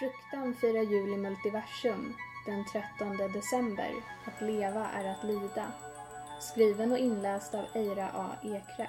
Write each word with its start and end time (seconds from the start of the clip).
Fruktan 0.00 0.54
firar 0.54 0.82
jul 0.82 1.14
i 1.14 1.16
multiversum 1.16 2.14
den 2.46 2.64
13 2.64 3.32
december. 3.32 3.94
Att 4.24 4.40
leva 4.40 4.86
är 4.86 5.04
att 5.04 5.24
lida. 5.24 5.72
Skriven 6.40 6.92
och 6.92 6.98
inläst 6.98 7.54
av 7.54 7.64
Eira 7.74 8.08
A. 8.14 8.30
Ekre. 8.42 8.88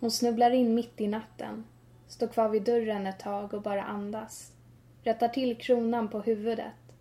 Hon 0.00 0.10
snubblar 0.10 0.50
in 0.50 0.74
mitt 0.74 1.00
i 1.00 1.06
natten. 1.08 1.64
Står 2.08 2.26
kvar 2.28 2.48
vid 2.48 2.62
dörren 2.62 3.06
ett 3.06 3.20
tag 3.20 3.54
och 3.54 3.62
bara 3.62 3.82
andas. 3.82 4.52
Rättar 5.02 5.28
till 5.28 5.56
kronan 5.56 6.08
på 6.08 6.20
huvudet. 6.20 6.94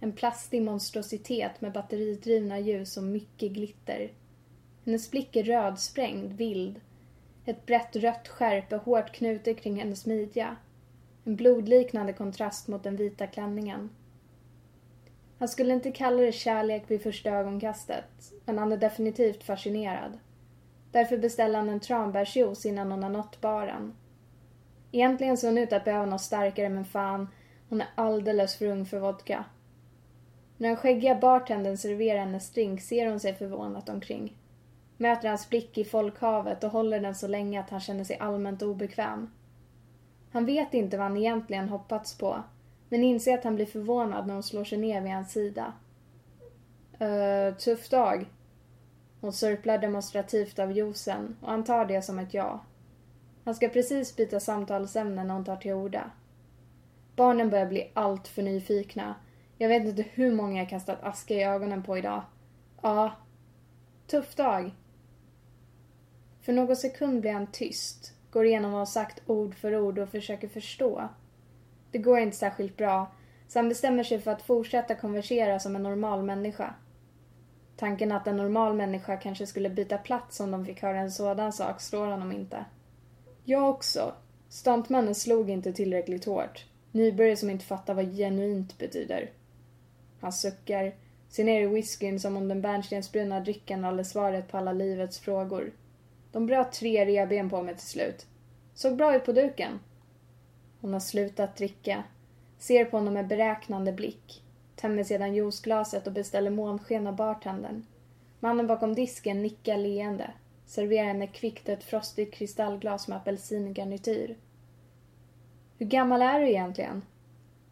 En 0.00 0.12
plastig 0.12 0.62
monstrositet 0.62 1.60
med 1.60 1.72
batteridrivna 1.72 2.58
ljus 2.58 2.96
och 2.96 3.04
mycket 3.04 3.52
glitter. 3.52 4.10
Hennes 4.84 5.10
blick 5.10 5.36
är 5.36 5.42
rödsprängd, 5.42 6.32
vild. 6.32 6.80
Ett 7.44 7.66
brett 7.66 7.96
rött 7.96 8.28
skärp 8.28 8.72
är 8.72 8.78
hårt 8.78 9.12
knutet 9.12 9.60
kring 9.60 9.76
hennes 9.76 10.06
midja. 10.06 10.56
En 11.24 11.36
blodliknande 11.36 12.12
kontrast 12.12 12.68
mot 12.68 12.82
den 12.82 12.96
vita 12.96 13.26
klänningen. 13.26 13.90
Han 15.38 15.48
skulle 15.48 15.74
inte 15.74 15.90
kalla 15.90 16.22
det 16.22 16.32
kärlek 16.32 16.84
vid 16.86 17.02
första 17.02 17.30
ögonkastet, 17.30 18.32
men 18.44 18.58
han 18.58 18.72
är 18.72 18.76
definitivt 18.76 19.44
fascinerad. 19.44 20.18
Därför 20.92 21.18
beställer 21.18 21.58
han 21.58 21.68
en 21.68 21.80
tranbärsjuice 21.80 22.66
innan 22.66 22.90
hon 22.90 23.02
har 23.02 23.10
nått 23.10 23.40
baren. 23.40 23.94
Egentligen 24.92 25.36
ser 25.36 25.48
hon 25.48 25.58
ut 25.58 25.72
att 25.72 25.84
behöva 25.84 26.06
något 26.06 26.20
starkare 26.20 26.68
men 26.68 26.84
fan, 26.84 27.28
hon 27.68 27.80
är 27.80 27.88
alldeles 27.94 28.56
för 28.56 28.66
ung 28.66 28.86
för 28.86 28.98
vodka. 28.98 29.44
När 30.56 30.68
den 30.68 30.76
skäggiga 30.76 31.14
bartendern 31.14 31.76
serverar 31.76 32.18
hennes 32.18 32.50
drink 32.50 32.80
ser 32.80 33.06
hon 33.06 33.20
sig 33.20 33.34
förvånat 33.34 33.88
omkring. 33.88 34.36
Möter 35.00 35.28
hans 35.28 35.48
blick 35.48 35.78
i 35.78 35.84
folkhavet 35.84 36.64
och 36.64 36.70
håller 36.70 37.00
den 37.00 37.14
så 37.14 37.28
länge 37.28 37.60
att 37.60 37.70
han 37.70 37.80
känner 37.80 38.04
sig 38.04 38.18
allmänt 38.18 38.62
obekväm. 38.62 39.30
Han 40.30 40.46
vet 40.46 40.74
inte 40.74 40.96
vad 40.96 41.06
han 41.06 41.16
egentligen 41.16 41.68
hoppats 41.68 42.18
på, 42.18 42.42
men 42.88 43.04
inser 43.04 43.34
att 43.34 43.44
han 43.44 43.54
blir 43.54 43.66
förvånad 43.66 44.26
när 44.26 44.34
hon 44.34 44.42
slår 44.42 44.64
sig 44.64 44.78
ner 44.78 45.00
vid 45.00 45.12
hans 45.12 45.32
sida. 45.32 45.72
Uh, 47.02 47.54
tuff 47.54 47.88
dag. 47.88 48.26
Hon 49.20 49.32
sörplar 49.32 49.78
demonstrativt 49.78 50.58
av 50.58 50.72
juicen 50.72 51.36
och 51.40 51.50
han 51.50 51.64
tar 51.64 51.84
det 51.84 52.02
som 52.02 52.18
ett 52.18 52.34
ja. 52.34 52.64
Han 53.44 53.54
ska 53.54 53.68
precis 53.68 54.16
byta 54.16 54.40
samtalsämne 54.40 55.24
när 55.24 55.34
hon 55.34 55.44
tar 55.44 55.56
till 55.56 55.72
orda. 55.72 56.10
Barnen 57.16 57.50
börjar 57.50 57.66
bli 57.66 57.90
allt 57.94 58.28
för 58.28 58.42
nyfikna. 58.42 59.14
Jag 59.58 59.68
vet 59.68 59.84
inte 59.84 60.04
hur 60.12 60.34
många 60.34 60.58
jag 60.58 60.68
kastat 60.68 61.02
aska 61.02 61.34
i 61.34 61.44
ögonen 61.44 61.82
på 61.82 61.98
idag. 61.98 62.22
Ja. 62.82 63.12
Tuff 64.06 64.34
dag. 64.34 64.74
För 66.40 66.52
någon 66.52 66.76
sekund 66.76 67.20
blir 67.20 67.32
han 67.32 67.46
tyst, 67.46 68.12
går 68.30 68.46
igenom 68.46 68.70
vad 68.70 68.80
hon 68.80 68.86
sagt 68.86 69.22
ord 69.26 69.54
för 69.54 69.76
ord 69.76 69.98
och 69.98 70.08
försöker 70.08 70.48
förstå. 70.48 71.08
Det 71.90 71.98
går 71.98 72.18
inte 72.18 72.36
särskilt 72.36 72.76
bra, 72.76 73.12
så 73.48 73.58
han 73.58 73.68
bestämmer 73.68 74.04
sig 74.04 74.20
för 74.20 74.30
att 74.30 74.42
fortsätta 74.42 74.94
konversera 74.94 75.58
som 75.60 75.76
en 75.76 75.82
normal 75.82 76.22
människa. 76.22 76.74
Tanken 77.76 78.12
att 78.12 78.26
en 78.26 78.36
normal 78.36 78.74
människa 78.74 79.16
kanske 79.16 79.46
skulle 79.46 79.70
byta 79.70 79.98
plats 79.98 80.40
om 80.40 80.50
de 80.50 80.66
fick 80.66 80.82
höra 80.82 80.98
en 80.98 81.10
sådan 81.10 81.52
sak 81.52 81.80
slår 81.80 82.06
honom 82.06 82.32
inte. 82.32 82.64
Jag 83.44 83.70
också. 83.70 84.14
Stuntmannen 84.48 85.14
slog 85.14 85.50
inte 85.50 85.72
tillräckligt 85.72 86.24
hårt. 86.24 86.66
Nybörjare 86.92 87.36
som 87.36 87.50
inte 87.50 87.64
fattar 87.64 87.94
vad 87.94 88.16
genuint 88.16 88.78
betyder. 88.78 89.30
Han 90.20 90.32
suckar, 90.32 90.94
ser 91.28 91.44
ner 91.44 91.60
i 91.62 91.66
whiskyn 91.66 92.20
som 92.20 92.36
om 92.36 92.48
den 92.48 92.62
bärnstensbruna 92.62 93.40
drycken 93.40 93.84
håller 93.84 94.04
svaret 94.04 94.48
på 94.48 94.58
alla 94.58 94.72
livets 94.72 95.18
frågor. 95.18 95.72
De 96.32 96.46
bröt 96.46 96.72
tre 96.72 97.06
revben 97.06 97.50
på 97.50 97.62
mig 97.62 97.74
till 97.74 97.86
slut. 97.86 98.26
Såg 98.74 98.96
bra 98.96 99.16
ut 99.16 99.24
på 99.24 99.32
duken. 99.32 99.80
Hon 100.80 100.92
har 100.92 101.00
slutat 101.00 101.56
dricka. 101.56 102.04
Ser 102.58 102.84
på 102.84 102.96
honom 102.96 103.14
med 103.14 103.26
beräknande 103.26 103.92
blick. 103.92 104.42
Tömmer 104.76 105.04
sedan 105.04 105.34
juiceglaset 105.34 106.06
och 106.06 106.12
beställer 106.12 106.50
månsken 106.50 107.06
av 107.06 107.16
bartendern. 107.16 107.86
Mannen 108.40 108.66
bakom 108.66 108.94
disken 108.94 109.42
nickar 109.42 109.76
leende. 109.76 110.30
Serverar 110.66 111.06
henne 111.06 111.26
kvickt 111.26 111.68
ett 111.68 111.84
frostigt 111.84 112.34
kristallglas 112.34 113.08
med 113.08 113.16
apelsingarnityr. 113.16 114.36
Hur 115.78 115.86
gammal 115.86 116.22
är 116.22 116.40
du 116.40 116.48
egentligen? 116.48 117.02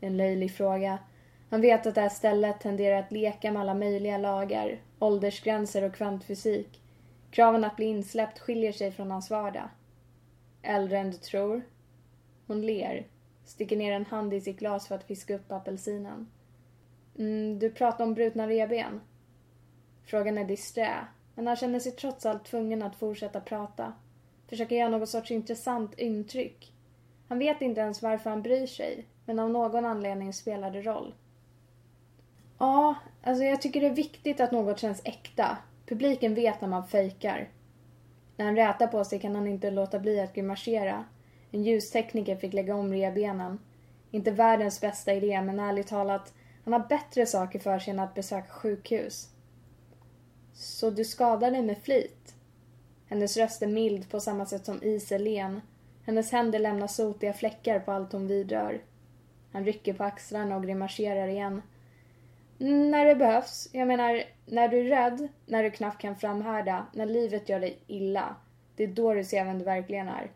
En 0.00 0.16
löjlig 0.16 0.54
fråga. 0.54 0.98
Han 1.50 1.60
vet 1.60 1.86
att 1.86 1.94
det 1.94 2.00
här 2.00 2.08
stället 2.08 2.60
tenderar 2.60 2.98
att 2.98 3.12
leka 3.12 3.52
med 3.52 3.62
alla 3.62 3.74
möjliga 3.74 4.18
lagar, 4.18 4.80
åldersgränser 4.98 5.84
och 5.84 5.94
kvantfysik. 5.94 6.80
Kraven 7.30 7.64
att 7.64 7.76
bli 7.76 7.86
insläppt 7.86 8.38
skiljer 8.38 8.72
sig 8.72 8.92
från 8.92 9.10
hans 9.10 9.30
vardag. 9.30 9.68
Äldre 10.62 10.98
än 10.98 11.10
du 11.10 11.16
tror. 11.16 11.62
Hon 12.46 12.66
ler, 12.66 13.06
sticker 13.44 13.76
ner 13.76 13.92
en 13.92 14.06
hand 14.06 14.34
i 14.34 14.40
sitt 14.40 14.58
glas 14.58 14.88
för 14.88 14.94
att 14.94 15.04
fiska 15.04 15.34
upp 15.34 15.52
apelsinen. 15.52 16.28
Mm, 17.18 17.58
du 17.58 17.70
pratar 17.70 18.04
om 18.04 18.14
brutna 18.14 18.48
reben. 18.48 19.00
Frågan 20.04 20.38
är 20.38 20.44
disträ, 20.44 21.06
men 21.34 21.46
han 21.46 21.56
känner 21.56 21.80
sig 21.80 21.92
trots 21.92 22.26
allt 22.26 22.44
tvungen 22.44 22.82
att 22.82 22.96
fortsätta 22.96 23.40
prata. 23.40 23.92
Försöker 24.48 24.76
göra 24.76 24.88
något 24.88 25.08
sorts 25.08 25.30
intressant 25.30 25.98
intryck. 25.98 26.72
Han 27.28 27.38
vet 27.38 27.62
inte 27.62 27.80
ens 27.80 28.02
varför 28.02 28.30
han 28.30 28.42
bryr 28.42 28.66
sig, 28.66 29.06
men 29.24 29.38
av 29.38 29.50
någon 29.50 29.84
anledning 29.84 30.32
spelar 30.32 30.70
det 30.70 30.82
roll. 30.82 31.14
Ja, 32.58 32.94
alltså 33.22 33.44
jag 33.44 33.62
tycker 33.62 33.80
det 33.80 33.86
är 33.86 33.94
viktigt 33.94 34.40
att 34.40 34.52
något 34.52 34.78
känns 34.78 35.00
äkta. 35.04 35.58
Publiken 35.88 36.34
vet 36.34 36.60
när 36.60 36.68
man 36.68 36.88
fejkar. 36.88 37.48
När 38.36 38.44
han 38.44 38.56
rätar 38.56 38.86
på 38.86 39.04
sig 39.04 39.20
kan 39.20 39.34
han 39.34 39.46
inte 39.46 39.70
låta 39.70 39.98
bli 39.98 40.20
att 40.20 40.34
grimasera. 40.34 41.04
En 41.50 41.62
ljustekniker 41.62 42.36
fick 42.36 42.52
lägga 42.52 42.74
om 42.74 42.92
revbenen. 42.92 43.58
Inte 44.10 44.30
världens 44.30 44.80
bästa 44.80 45.12
idé, 45.12 45.42
men 45.42 45.60
ärligt 45.60 45.86
talat, 45.86 46.32
han 46.64 46.72
har 46.72 46.88
bättre 46.88 47.26
saker 47.26 47.58
för 47.58 47.78
sig 47.78 47.90
än 47.90 48.00
att 48.00 48.14
besöka 48.14 48.48
sjukhus. 48.48 49.28
Så 50.54 50.90
du 50.90 51.04
skadar 51.04 51.50
dig 51.50 51.62
med 51.62 51.78
flit? 51.78 52.34
Hennes 53.06 53.36
röst 53.36 53.62
är 53.62 53.66
mild 53.66 54.10
på 54.10 54.20
samma 54.20 54.46
sätt 54.46 54.64
som 54.64 54.82
is 54.82 55.12
är 55.12 55.18
len. 55.18 55.60
Hennes 56.06 56.32
händer 56.32 56.58
lämnar 56.58 56.86
sotiga 56.86 57.32
fläckar 57.32 57.80
på 57.80 57.92
allt 57.92 58.12
hon 58.12 58.26
vidrör. 58.26 58.80
Han 59.52 59.64
rycker 59.64 59.92
på 59.92 60.04
axlarna 60.04 60.56
och 60.56 60.62
grimaserar 60.62 61.28
igen. 61.28 61.62
När 62.58 63.04
det 63.04 63.14
behövs. 63.14 63.68
Jag 63.72 63.88
menar, 63.88 64.22
när 64.46 64.68
du 64.68 64.80
är 64.80 64.84
rädd, 64.84 65.28
när 65.46 65.62
du 65.62 65.70
knappt 65.70 66.00
kan 66.00 66.16
framhärda, 66.16 66.86
när 66.92 67.06
livet 67.06 67.48
gör 67.48 67.60
dig 67.60 67.78
illa. 67.86 68.36
Det 68.76 68.84
är 68.84 68.88
då 68.88 69.14
du 69.14 69.24
ser 69.24 69.44
vem 69.44 69.58
du 69.58 69.64
verkligen 69.64 70.08
är. 70.08 70.30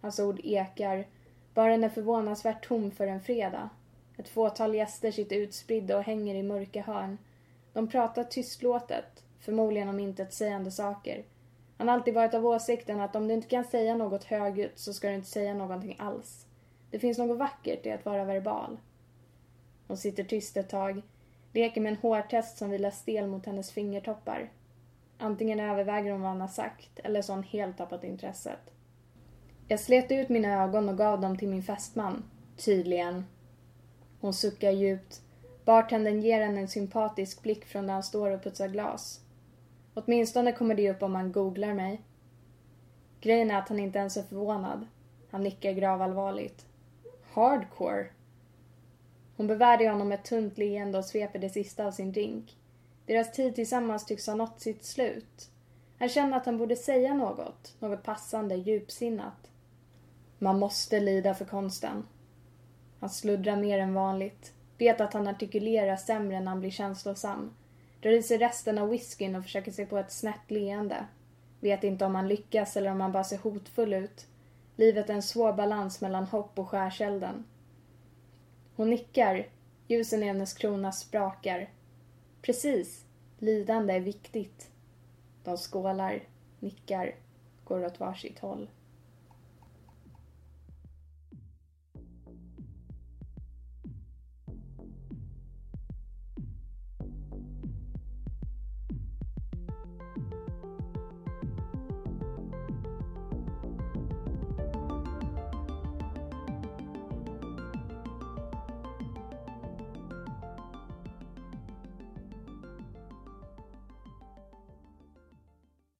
Hans 0.00 0.20
ord 0.20 0.40
ekar. 0.44 1.06
Baren 1.54 1.84
är 1.84 1.88
förvånansvärt 1.88 2.68
tom 2.68 2.90
för 2.90 3.06
en 3.06 3.20
fredag. 3.20 3.70
Ett 4.16 4.28
fåtal 4.28 4.74
gäster 4.74 5.10
sitter 5.10 5.36
utspridda 5.36 5.96
och 5.96 6.02
hänger 6.02 6.34
i 6.34 6.42
mörka 6.42 6.82
hörn. 6.82 7.18
De 7.72 7.88
pratar 7.88 8.24
tystlåtet, 8.24 9.24
förmodligen 9.40 9.88
om 9.88 10.00
intetsägande 10.00 10.70
saker. 10.70 11.24
Han 11.78 11.88
har 11.88 11.94
alltid 11.94 12.14
varit 12.14 12.34
av 12.34 12.46
åsikten 12.46 13.00
att 13.00 13.16
om 13.16 13.28
du 13.28 13.34
inte 13.34 13.48
kan 13.48 13.64
säga 13.64 13.96
något 13.96 14.24
högljutt 14.24 14.78
så 14.78 14.92
ska 14.92 15.08
du 15.08 15.14
inte 15.14 15.28
säga 15.30 15.54
någonting 15.54 15.96
alls. 15.98 16.46
Det 16.90 16.98
finns 16.98 17.18
något 17.18 17.38
vackert 17.38 17.86
i 17.86 17.90
att 17.90 18.04
vara 18.04 18.24
verbal. 18.24 18.78
Hon 19.86 19.96
sitter 19.96 20.24
tyst 20.24 20.56
ett 20.56 20.68
tag, 20.68 21.02
leker 21.52 21.80
med 21.80 21.92
en 21.92 21.98
hårtest 21.98 22.58
som 22.58 22.70
vilar 22.70 22.90
stel 22.90 23.26
mot 23.26 23.46
hennes 23.46 23.72
fingertoppar. 23.72 24.50
Antingen 25.18 25.60
överväger 25.60 26.12
hon 26.12 26.20
vad 26.20 26.30
han 26.30 26.40
har 26.40 26.48
sagt 26.48 26.98
eller 26.98 27.22
så 27.22 27.32
har 27.32 27.36
hon 27.36 27.44
helt 27.44 27.78
tappat 27.78 28.04
intresset. 28.04 28.70
Jag 29.68 29.80
slet 29.80 30.12
ut 30.12 30.28
mina 30.28 30.62
ögon 30.62 30.88
och 30.88 30.98
gav 30.98 31.20
dem 31.20 31.38
till 31.38 31.48
min 31.48 31.62
fästman. 31.62 32.24
Tydligen. 32.56 33.26
Hon 34.20 34.34
suckar 34.34 34.70
djupt. 34.70 35.22
Bartendern 35.64 36.20
ger 36.20 36.40
henne 36.40 36.60
en 36.60 36.68
sympatisk 36.68 37.42
blick 37.42 37.64
från 37.64 37.86
där 37.86 37.94
han 37.94 38.02
står 38.02 38.30
och 38.30 38.42
putsar 38.42 38.68
glas. 38.68 39.20
Åtminstone 39.94 40.52
kommer 40.52 40.74
det 40.74 40.90
upp 40.90 41.02
om 41.02 41.12
man 41.12 41.32
googlar 41.32 41.74
mig. 41.74 42.02
Grejen 43.20 43.50
är 43.50 43.58
att 43.58 43.68
han 43.68 43.78
inte 43.78 43.98
ens 43.98 44.16
är 44.16 44.22
förvånad. 44.22 44.86
Han 45.30 45.42
nickar 45.42 45.72
gravallvarligt. 45.72 46.66
Hardcore? 47.32 48.06
Hon 49.40 49.46
bevärdigar 49.46 49.92
honom 49.92 50.08
med 50.08 50.18
ett 50.18 50.24
tunt 50.24 50.58
leende 50.58 50.98
och 50.98 51.04
sveper 51.04 51.38
det 51.38 51.48
sista 51.48 51.84
av 51.84 51.90
sin 51.90 52.12
drink. 52.12 52.56
Deras 53.06 53.32
tid 53.32 53.54
tillsammans 53.54 54.06
tycks 54.06 54.26
ha 54.26 54.34
nått 54.34 54.60
sitt 54.60 54.84
slut. 54.84 55.50
Han 55.98 56.08
känner 56.08 56.36
att 56.36 56.46
han 56.46 56.58
borde 56.58 56.76
säga 56.76 57.14
något, 57.14 57.74
något 57.78 58.02
passande, 58.02 58.54
djupsinnat. 58.54 59.50
Man 60.38 60.58
måste 60.58 61.00
lida 61.00 61.34
för 61.34 61.44
konsten. 61.44 62.06
Han 62.98 63.10
sluddrar 63.10 63.56
mer 63.56 63.78
än 63.78 63.94
vanligt. 63.94 64.52
Vet 64.78 65.00
att 65.00 65.12
han 65.12 65.28
artikulerar 65.28 65.96
sämre 65.96 66.40
när 66.40 66.50
han 66.50 66.60
blir 66.60 66.70
känslosam. 66.70 67.54
Drar 68.02 68.12
i 68.12 68.22
sig 68.22 68.38
resten 68.38 68.78
av 68.78 68.88
whiskyn 68.88 69.36
och 69.36 69.44
försöker 69.44 69.72
sig 69.72 69.86
på 69.86 69.98
ett 69.98 70.12
snett 70.12 70.50
leende. 70.50 71.06
Vet 71.60 71.84
inte 71.84 72.04
om 72.04 72.14
han 72.14 72.28
lyckas 72.28 72.76
eller 72.76 72.90
om 72.90 73.00
han 73.00 73.12
bara 73.12 73.24
ser 73.24 73.38
hotfull 73.38 73.92
ut. 73.92 74.26
Livet 74.76 75.10
är 75.10 75.14
en 75.14 75.22
svår 75.22 75.52
balans 75.52 76.00
mellan 76.00 76.24
hopp 76.24 76.58
och 76.58 76.68
skärselden. 76.68 77.44
Hon 78.80 78.90
nickar. 78.90 79.48
Ljusen 79.88 80.22
i 80.22 80.26
hennes 80.26 80.52
krona 80.52 80.92
sprakar. 80.92 81.70
Precis. 82.42 83.04
Lidande 83.38 83.94
är 83.94 84.00
viktigt. 84.00 84.70
De 85.44 85.56
skålar, 85.56 86.22
nickar, 86.60 87.14
går 87.64 87.84
åt 87.84 88.00
varsitt 88.00 88.38
håll. 88.38 88.68